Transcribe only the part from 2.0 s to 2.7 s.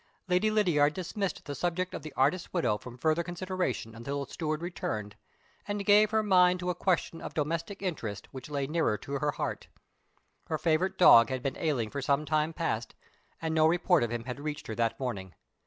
the artist's